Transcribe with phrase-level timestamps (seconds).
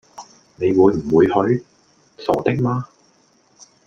[0.55, 1.63] 你會唔會去？
[2.17, 2.87] 傻的嗎